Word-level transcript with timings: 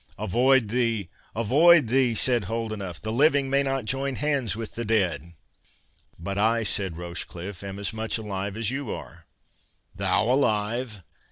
"Avoid 0.17 0.69
thee—Avoid 0.69 1.87
thee!" 1.89 2.15
said 2.15 2.45
Holdenough, 2.45 2.99
"the 3.03 3.11
living 3.11 3.51
may 3.51 3.61
not 3.61 3.85
join 3.85 4.15
hands 4.15 4.55
with 4.55 4.73
the 4.73 4.83
dead." 4.83 5.33
"But 6.17 6.39
I," 6.39 6.63
said 6.63 6.97
Rochecliffe, 6.97 7.61
"am 7.61 7.77
as 7.77 7.93
much 7.93 8.17
alive 8.17 8.57
as 8.57 8.71
you 8.71 8.89
are." 8.91 9.27
"Thou 9.93 10.23
alive! 10.23 11.03